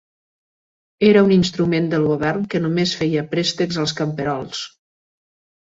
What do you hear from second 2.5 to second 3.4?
que només feia